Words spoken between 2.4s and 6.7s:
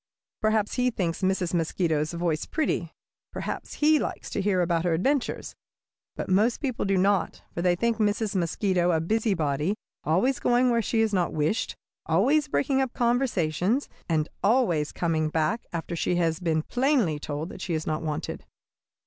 pretty. Perhaps he likes to hear about her adventures. But most